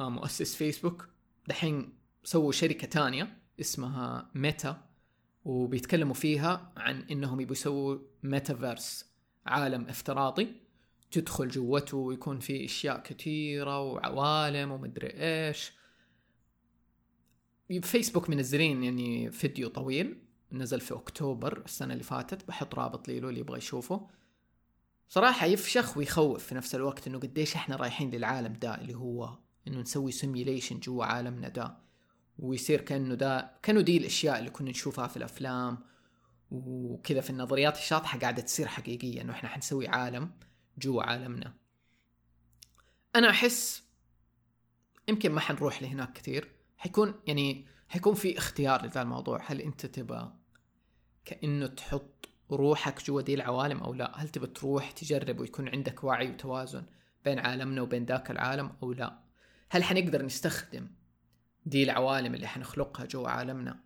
[0.00, 1.08] آه مؤسس فيسبوك
[1.48, 4.88] دحين سووا شركة تانية اسمها ميتا
[5.44, 9.10] وبيتكلموا فيها عن إنهم يبوا يسووا ميتافيرس
[9.46, 10.64] عالم افتراضي.
[11.10, 15.72] تدخل جوته ويكون فيه أشياء كثيره وعوالم ومدري إيش.
[17.82, 20.18] فيسبوك منزلين يعني فيديو طويل
[20.52, 24.08] نزل في أكتوبر السنة اللي فاتت بحط رابط ليه لو اللي يبغى يشوفه.
[25.08, 29.80] صراحة يفشخ ويخوف في نفس الوقت إنه قديش إحنا رايحين للعالم ده اللي هو إنه
[29.80, 31.76] نسوي simulation جوا عالمنا ده.
[32.38, 35.78] ويصير كأنه ده كأنه دي الأشياء اللي كنا نشوفها في الأفلام
[36.50, 40.30] وكذا في النظريات الشاطحة قاعدة تصير حقيقية إنه إحنا حنسوي عالم
[40.78, 41.54] جوا عالمنا.
[43.16, 43.82] أنا أحس
[45.08, 46.53] يمكن ما حنروح لهناك كثير.
[46.84, 49.42] حيكون يعني حيكون في اختيار لذا الموضوع.
[49.46, 50.28] هل انت تبى
[51.24, 56.30] كأنه تحط روحك جوا دي العوالم أو لا؟ هل تبى تروح تجرب ويكون عندك وعي
[56.30, 56.84] وتوازن
[57.24, 59.18] بين عالمنا وبين ذاك العالم أو لا؟
[59.70, 60.88] هل حنقدر نستخدم
[61.66, 63.80] دي العوالم اللي حنخلقها جوا عالمنا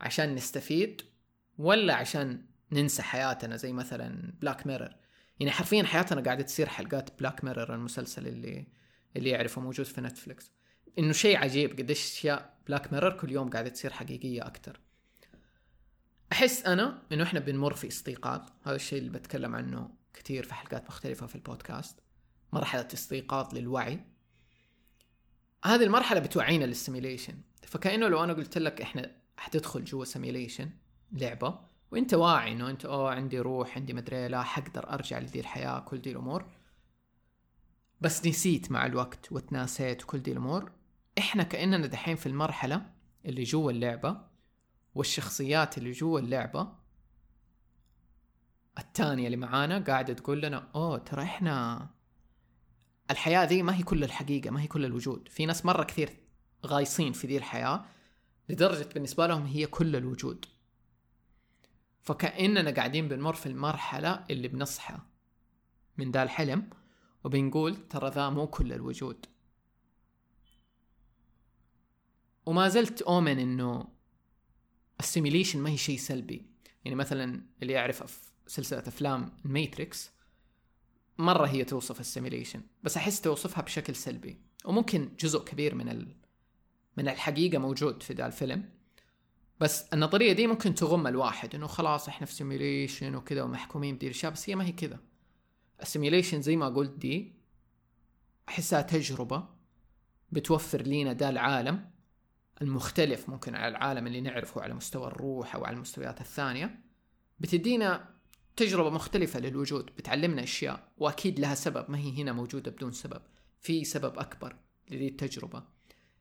[0.00, 1.02] عشان نستفيد
[1.58, 4.90] ولا عشان ننسى حياتنا زي مثلا بلاك ميرور
[5.40, 8.66] يعني حرفيا حياتنا قاعدة تصير حلقات بلاك ميرور المسلسل اللي
[9.16, 10.57] اللي يعرفه موجود في نتفلكس
[10.98, 14.80] إنه شيء عجيب قديش أشياء بلاك ميرور كل يوم قاعدة تصير حقيقية أكثر
[16.32, 20.86] أحس أنا إنه إحنا بنمر في استيقاظ هذا الشيء اللي بتكلم عنه كثير في حلقات
[20.86, 21.98] مختلفة في البودكاست.
[22.52, 24.00] مرحلة استيقاظ للوعي.
[25.64, 30.70] هذه المرحلة بتوعينا لل simulation فكأنه لو أنا قلت لك إحنا حتدخل جوا simulation
[31.12, 31.58] لعبة
[31.90, 36.00] وإنت واعي إنه إنت أوه عندي روح عندي مدري لا حقدر أرجع لذي الحياة كل
[36.00, 36.44] دي الأمور.
[38.00, 40.72] بس نسيت مع الوقت وتناسيت وكل دي الأمور.
[41.18, 42.90] إحنا كأننا دحين في المرحلة
[43.24, 44.20] اللي جوا اللعبة
[44.94, 46.72] والشخصيات اللي جوا اللعبة
[48.78, 51.86] الثانية اللي معانا قاعدة تقول لنا أوه ترى إحنا
[53.10, 55.28] الحياة ذي ما هي كل الحقيقة ما هي كل الوجود.
[55.28, 56.10] في ناس مرة كثير
[56.66, 57.84] غايصين في ذي الحياة
[58.48, 60.44] لدرجة بالنسبة لهم هي كل الوجود.
[62.02, 64.98] فكأننا قاعدين بنمر في المرحلة اللي بنصحى
[65.98, 66.70] من ذا الحلم
[67.24, 69.26] وبنقول ترى ذا مو كل الوجود.
[72.48, 73.84] وما زلت أؤمن إنه
[75.00, 76.46] ال simulation ما هي شيء سلبي.
[76.84, 80.10] يعني مثلا اللي يعرف سلسلة أفلام الميتريكس
[81.18, 84.40] مرة هي توصف ال simulation بس أحس توصفها بشكل سلبي.
[84.64, 86.16] وممكن جزء كبير من ال...
[86.96, 88.70] من الحقيقة موجود في ذا الفيلم.
[89.60, 94.32] بس النظرية دي ممكن تغم الواحد إنه خلاص إحنا في simulation وكذا ومحكومين بدي الأشياء
[94.32, 94.98] بس هي ما هي كذا.
[95.82, 97.32] ال simulation زي ما قلت دي
[98.48, 99.48] أحسها تجربة
[100.32, 101.97] بتوفر لينا ده العالم.
[102.62, 106.80] المختلف ممكن على العالم اللي نعرفه على مستوى الروح أو على المستويات الثانية
[107.40, 108.18] بتدينا
[108.56, 113.22] تجربة مختلفة للوجود بتعلمنا أشياء وأكيد لها سبب ما هي هنا موجودة بدون سبب
[113.60, 114.56] في سبب أكبر
[114.90, 115.62] لذي التجربة.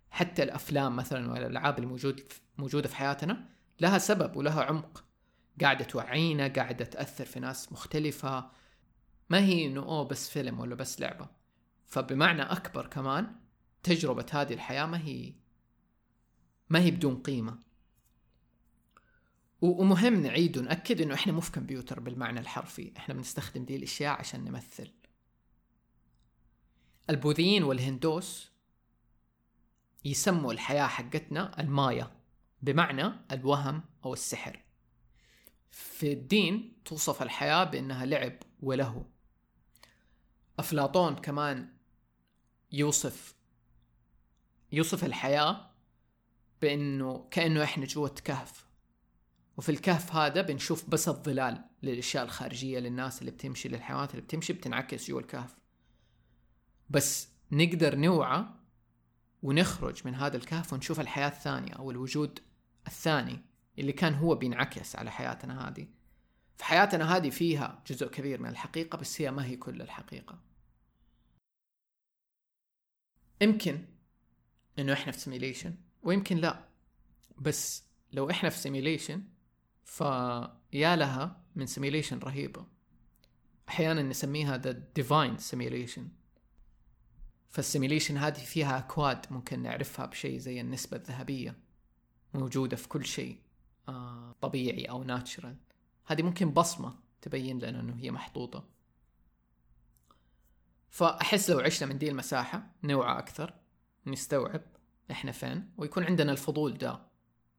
[0.09, 2.21] حتى الأفلام مثلا والألعاب اللي موجود
[2.57, 5.03] موجودة في حياتنا لها سبب ولها عمق.
[5.61, 8.51] قاعدة توعينا قاعدة تأثر في ناس مختلفة.
[9.29, 11.27] ما هي إنه أوه بس فيلم ولا بس لعبة.
[11.85, 13.35] فبمعنى أكبر كمان
[13.83, 15.33] تجربة هذه الحياة ما هي
[16.69, 17.59] ما هي بدون قيمة.
[19.61, 22.93] ومهم نعيد ونأكد إنه إحنا مو في كمبيوتر بالمعنى الحرفي.
[22.97, 24.93] إحنا بنستخدم دي الأشياء عشان نمثل.
[27.09, 28.51] البوذيين والهندوس
[30.05, 32.11] يسموا الحياة حقتنا المايا
[32.61, 34.63] بمعنى الوهم أو السحر.
[35.71, 39.05] في الدين توصف الحياة بأنها لعب وله
[40.59, 41.73] أفلاطون كمان
[42.71, 43.35] يوصف
[44.71, 45.71] يوصف الحياة
[46.61, 48.67] بأنه كأنه إحنا جوة كهف.
[49.57, 55.07] وفي الكهف هذا بنشوف بس الظلال للأشياء الخارجية للناس اللي بتمشي للحيوانات اللي بتمشي بتنعكس
[55.07, 55.55] جوا الكهف.
[56.89, 58.45] بس نقدر نوعى
[59.43, 62.39] ونخرج من هذا الكهف ونشوف الحياة الثانية أو الوجود
[62.87, 63.39] الثاني
[63.79, 65.87] اللي كان هو بينعكس على حياتنا هذه.
[66.57, 70.39] فحياتنا هذه فيها جزء كبير من الحقيقة بس هي ما هي كل الحقيقة.
[73.41, 73.85] يمكن
[74.79, 75.75] إنه إحنا في simulation
[76.07, 76.67] ويمكن لا.
[77.37, 79.23] بس لو إحنا في simulation
[79.83, 82.65] فيا لها من simulation رهيبة.
[83.69, 86.07] أحيانا نسميها the divine simulation
[87.49, 91.55] فال simulation هذه فيها أكواد ممكن نعرفها بشيء زي النسبة الذهبية
[92.33, 93.41] موجودة في كل شيء
[93.87, 95.57] آه طبيعي أو ناتشرال
[96.05, 98.69] هذه ممكن بصمة تبين لنا أنه هي محطوطة.
[100.89, 103.53] فأحس لو عشنا من دي المساحة نوعى أكثر
[104.05, 104.76] نستوعب.
[105.11, 106.99] إحنا فين ويكون عندنا الفضول ده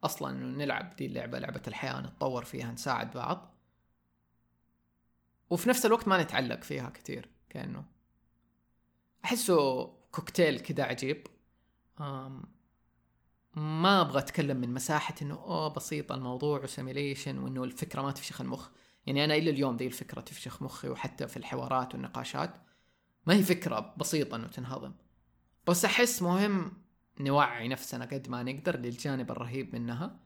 [0.04, 3.54] أصلا أنه نلعب دي اللعبة لعبة الحياة نتطور فيها نساعد بعض.
[5.50, 7.84] وفي نفس الوقت ما نتعلق فيها كثير كأنه
[9.24, 11.26] أحسه كوكتيل كذا عجيب.
[13.56, 18.40] ما أبغى أتكلم من مساحة إنه أوه بسيط الموضوع و simulation وإنه الفكرة ما تفشخ
[18.40, 18.68] المخ.
[19.06, 22.54] يعني أنا إلى اليوم ذي الفكرة تفشخ مخي وحتى في الحوارات والنقاشات.
[23.26, 24.92] ما هي فكرة بسيطة إنه تنهضم.
[25.66, 26.72] بس أحس مهم
[27.20, 30.20] نوعي نفسنا قد ما نقدر للجانب الرهيب منها.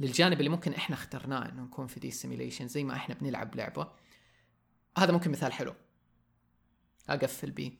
[0.00, 3.88] للجانب اللي ممكن إحنا اخترناه إنه نكون في دي simulation زي ما إحنا بنلعب لعبة.
[4.98, 5.74] هذا ممكن مثال حلو.
[7.08, 7.72] أقفل بيه.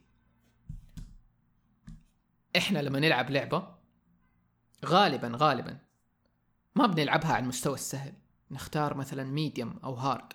[2.57, 3.75] إحنا لما نلعب لعبة
[4.85, 5.79] غالبا غالبا
[6.75, 8.13] ما بنلعبها على المستوى السهل.
[8.51, 10.33] نختار مثلا medium أو hard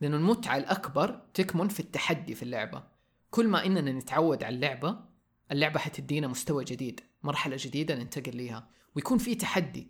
[0.00, 2.82] لأنه المتعة الأكبر تكمن في التحدي في اللعبة.
[3.30, 5.00] كل ما إننا نتعود على اللعبة
[5.52, 7.00] اللعبة حتدينا مستوى جديد.
[7.24, 9.88] مرحلة جديدة ننتقل ليها ويكون في تحدي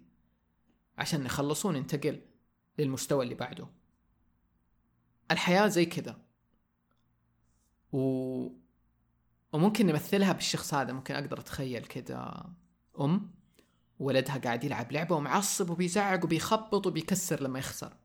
[0.98, 2.20] عشان نخلصه وننتقل
[2.78, 3.66] للمستوى اللي بعده
[5.30, 6.20] الحياة زي كذا
[7.92, 7.98] و...
[9.52, 12.50] وممكن نمثلها بالشخص هذا ممكن أقدر أتخيل كذا
[13.00, 13.34] أم
[13.98, 17.96] ولدها قاعد يلعب لعبة ومعصب وبيزعق وبيخبط وبيكسر لما يخسر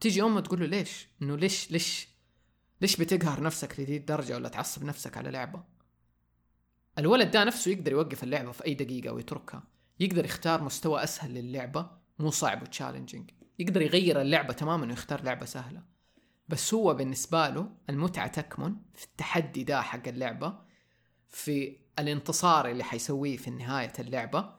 [0.00, 2.08] تيجي أمه تقول له ليش؟ إنه ليش ليش
[2.80, 5.73] ليش بتقهر نفسك لذي الدرجة ولا تعصب نفسك على لعبة؟
[6.98, 9.62] الولد ده نفسه يقدر يوقف اللعبة في أي دقيقة ويتركها.
[10.00, 15.82] يقدر يختار مستوى أسهل للعبة مو صعب وتشالنجينج يقدر يغير اللعبة تماما ويختار لعبة سهلة.
[16.48, 20.58] بس هو بالنسبة له المتعة تكمن في التحدي ده حق اللعبة
[21.28, 24.54] في الانتصار اللي حيسويه في نهاية اللعبة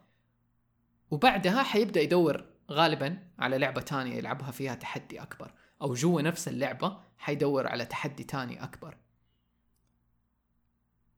[1.12, 7.00] وبعدها حيبدأ يدور غالبا على لعبة تانية يلعبها فيها تحدي أكبر أو جوا نفس اللعبة
[7.18, 8.98] حيدور على تحدي تاني أكبر.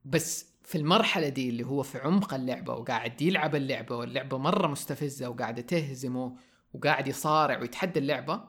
[0.05, 5.29] بس في المرحلة دي اللي هو في عمق اللعبة وقاعد يلعب اللعبة واللعبة مرة مستفزة
[5.29, 6.37] وقاعدة تهزمه
[6.73, 8.43] وقاعد يصارع ويتحدى اللعبة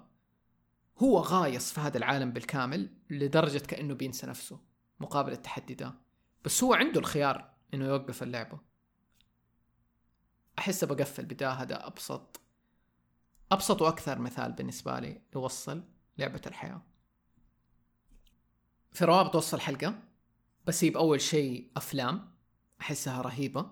[0.99, 4.61] هو غايص في هذا العالم بالكامل لدرجة كأنه بينسى نفسه
[5.01, 5.95] مقابل التحدي ده.
[6.45, 8.59] بس هو عنده الخيار إنه يوقف اللعبة.
[10.59, 12.41] أحس بقفل بدا هذا أبسط
[13.53, 15.83] أبسط وأكثر مثال بالنسبة لي يوصل
[16.19, 16.83] لعبة الحياة.
[18.93, 20.08] في روابط وصل الحلقة
[20.69, 22.31] بسيب اول شيء أفلام
[22.81, 23.71] أحسها رهيبة.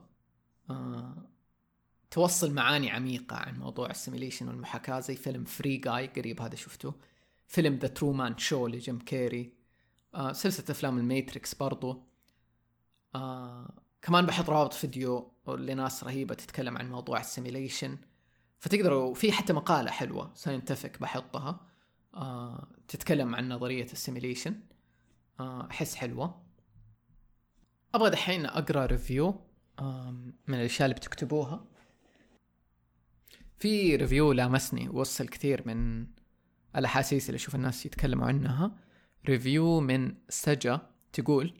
[0.71, 1.29] آه
[2.11, 6.95] توصل معاني عميقة عن موضوع ال simulation والمحاكاة زي فيلم Free Guy قريب هذا شفته.
[7.47, 9.53] فيلم The Truman Show لجيم كيري.
[10.15, 12.03] آه سلسلة أفلام الميتريكس برضو.
[13.15, 17.99] آه كمان بحط روابط فيديو لناس رهيبة تتكلم عن موضوع ال simulation
[18.59, 21.61] فتقدروا في حتى مقالة حلوة scientific بحطها
[22.15, 24.61] آه تتكلم عن نظرية ال simulation
[25.41, 26.46] آه أحس حلوة.
[27.97, 29.41] أبغى دحين أقرأ review
[30.47, 31.65] من الأشياء اللي بتكتبوها.
[33.59, 36.07] في review لامسني وصل كثير من
[36.77, 38.73] الأحاسيس اللي أشوف الناس يتكلموا عنها.
[39.29, 40.81] review من سجا
[41.13, 41.55] تقول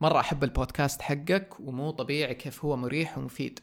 [0.00, 3.60] مرة أحب البودكاست حقك ومو طبيعي كيف هو مريح ومفيد.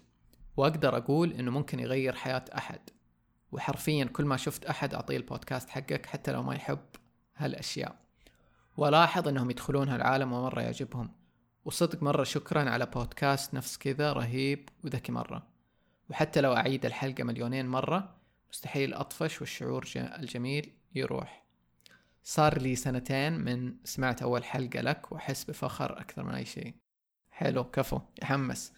[0.58, 2.81] وأقدر أقول إنه ممكن يغير حياة أحد.
[3.51, 6.86] وحرفيا كل ما شفت أحد أعطيه البودكاست حقك حتى لو ما يحب
[7.36, 7.95] هالأشياء.
[8.77, 11.24] ولاحظ إنهم يدخلون هالعالم ومرة يعجبهم.
[11.65, 15.47] وصدق مرة شكرا على بودكاست نفس كذا رهيب وذكي مرة.
[16.10, 18.15] وحتى لو أعيد الحلقة مليونين مرة
[18.49, 21.45] مستحيل أطفش والشعور الجميل يروح.
[22.23, 26.75] صار لي سنتين من سمعت أول حلقة لك وأحس بفخر أكثر من أي شيء.
[27.32, 28.73] حلو كفو يحمس.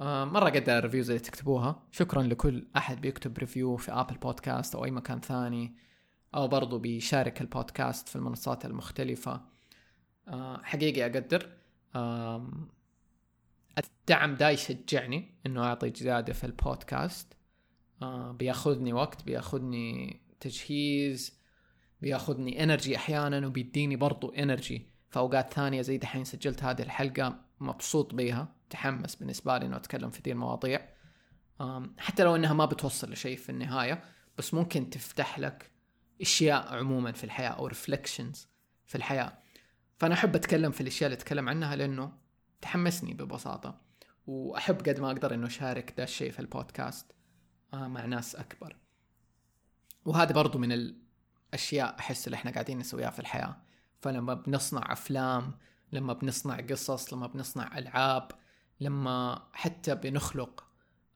[0.00, 1.82] آه مرة قد ال reviews اللي تكتبوها.
[1.90, 5.76] شكرا لكل أحد بيكتب review في أبل بودكاست أو أي مكان ثاني
[6.34, 9.40] أو برضو بيشارك البودكاست في المنصات المختلفة.
[10.28, 11.55] آه حقيقي أقدر
[13.78, 17.36] الدعم دا يشجعني إنه أعطي زياده في البودكاست.
[18.02, 21.40] آه بيأخذني وقت بيأخذني تجهيز
[22.00, 28.14] بيأخذني energy أحيانا وبيديني برضو energy في اوقات ثانية زي دحين سجلت هذه الحلقة مبسوط
[28.14, 30.88] بيها تحمس بالنسبة لي إنه أتكلم في دي المواضيع.
[31.98, 34.04] حتى لو إنها ما بتوصل لشيء في النهاية
[34.38, 35.70] بس ممكن تفتح لك
[36.20, 38.48] أشياء عموما في الحياة أو reflections
[38.86, 39.38] في الحياة.
[39.98, 42.12] فأنا أحب أتكلم في الأشياء اللي أتكلم عنها لأنه
[42.60, 43.80] تحمسني ببساطة
[44.26, 47.12] وأحب قد ما أقدر إنه أشارك ذا الشيء في البودكاست
[47.74, 48.76] آه مع ناس أكبر.
[50.04, 53.56] وهذا برضو من الأشياء أحس اللي إحنا قاعدين نسويها في الحياة.
[54.00, 55.58] فلما بنصنع أفلام
[55.92, 58.28] لما بنصنع قصص لما بنصنع ألعاب
[58.80, 60.66] لما حتى بنخلق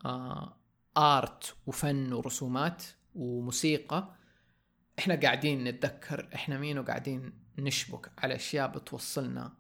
[0.05, 0.57] آه
[0.97, 2.83] آرت وفن ورسومات
[3.15, 4.15] وموسيقى
[4.99, 9.53] إحنا قاعدين نتذكر إحنا مين وقاعدين نشبك على أشياء بتوصلنا.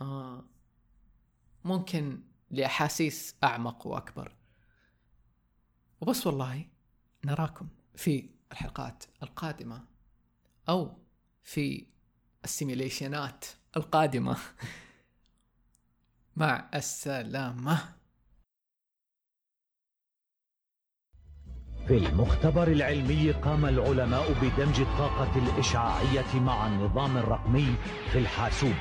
[0.00, 0.44] آه.
[1.64, 4.36] ممكن لأحاسيس أعمق وأكبر.
[6.00, 6.68] وبس والله
[7.24, 9.84] نراكم في الحلقات القادمة
[10.68, 10.98] أو
[11.42, 11.86] في
[12.44, 13.44] ال simulation ات
[13.76, 14.38] القادمة.
[16.36, 17.94] مع السلامة.
[21.88, 27.66] في المختبر العلمي قام العلماء بدمج الطاقة الإشعاعية مع النظام الرقمي
[28.12, 28.74] في الحاسوب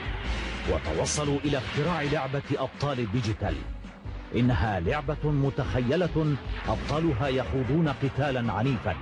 [0.72, 3.56] وتوصلوا إلى اختراع لعبة أبطال ديجيتال.
[4.36, 6.36] إنها لعبة متخيلة
[6.68, 8.96] أبطالها يخوضون قتالا عنيفا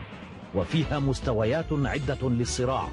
[0.56, 2.88] وفيها مستويات عدة للصراع.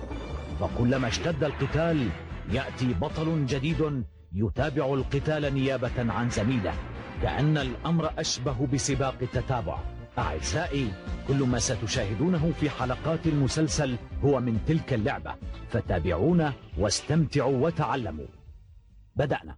[0.61, 2.09] فكلما اشتد القتال
[2.53, 6.75] يأتي بطل جديد يتابع القتال نيابة عن زميله
[7.23, 9.98] كأن الأمر أشبه بسباق التتابع.
[10.19, 10.93] أعزائي
[11.29, 15.35] كل ما ستشاهدونه في حلقات المسلسل هو من تلك اللعبة.
[15.71, 18.27] فتابعونا واستمتعوا وتعلموا.
[19.17, 19.57] بدأنا.